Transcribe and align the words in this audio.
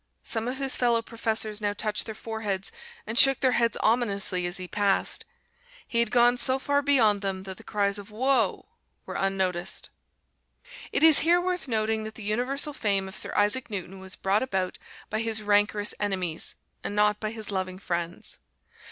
Some 0.23 0.47
of 0.47 0.57
his 0.57 0.75
fellow 0.75 1.03
professors 1.03 1.61
now 1.61 1.73
touched 1.73 2.07
their 2.07 2.15
foreheads 2.15 2.71
and 3.05 3.19
shook 3.19 3.39
their 3.39 3.51
heads 3.51 3.77
ominously 3.81 4.47
as 4.47 4.57
he 4.57 4.67
passed. 4.67 5.25
He 5.87 5.99
had 5.99 6.09
gone 6.09 6.37
so 6.37 6.57
far 6.57 6.81
beyond 6.81 7.21
them 7.21 7.43
that 7.43 7.57
the 7.57 7.63
cries 7.63 7.99
of 7.99 8.09
"whoa!" 8.09 8.65
were 9.05 9.13
unnoticed. 9.13 9.91
It 10.91 11.03
is 11.03 11.19
here 11.19 11.39
worth 11.39 11.67
noting 11.67 12.03
that 12.05 12.15
the 12.15 12.23
universal 12.23 12.73
fame 12.73 13.07
of 13.07 13.15
Sir 13.15 13.31
Isaac 13.35 13.69
Newton 13.69 13.99
was 13.99 14.15
brought 14.15 14.41
about 14.41 14.79
by 15.11 15.19
his 15.19 15.43
rancorous 15.43 15.93
enemies, 15.99 16.55
and 16.83 16.95
not 16.95 17.19
by 17.19 17.29
his 17.29 17.51
loving 17.51 17.77
friends. 17.77 18.39